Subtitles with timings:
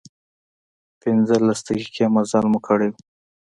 [1.01, 2.95] پنځلس دقيقې مزل مو کړی و.